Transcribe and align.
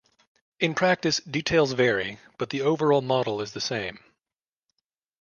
In 0.59 0.73
practice, 0.73 1.19
details 1.19 1.73
vary, 1.73 2.17
but 2.39 2.49
the 2.49 2.61
overall 2.63 3.01
model 3.03 3.39
is 3.39 3.51
the 3.51 3.61
same. 3.61 3.99